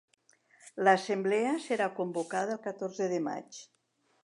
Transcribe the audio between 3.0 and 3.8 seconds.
de maig.